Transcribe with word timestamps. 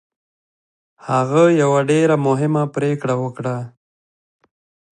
هغه 1.07 1.43
یوه 1.61 1.79
ډېره 1.89 2.15
مهمه 2.27 2.63
پرېکړه 2.75 3.15
وکړه 3.23 3.57